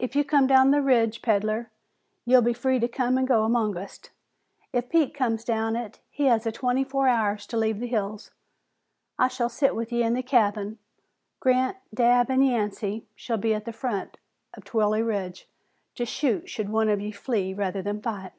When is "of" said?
14.54-14.64, 16.88-17.00